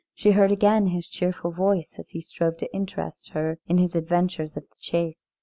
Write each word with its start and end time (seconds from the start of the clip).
She 0.15 0.31
heard 0.31 0.51
again 0.51 0.87
his 0.87 1.07
cheerful 1.07 1.51
voice 1.51 1.97
as 1.99 2.09
he 2.09 2.21
strove 2.21 2.57
to 2.57 2.73
interest 2.73 3.33
her 3.33 3.59
in 3.67 3.77
his 3.77 3.93
adventures 3.93 4.57
of 4.57 4.63
the 4.67 4.77
chase. 4.79 5.27